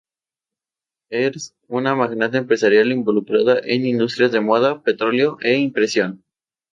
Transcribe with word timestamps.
Es 1.11 1.55
una 1.67 1.93
magnate 1.93 2.39
empresarial 2.39 2.91
involucrada 2.91 3.59
en 3.63 3.85
industrias 3.85 4.31
de 4.31 4.41
moda, 4.41 4.81
petróleo 4.81 5.37
e 5.41 5.53
impresión. 5.57 6.23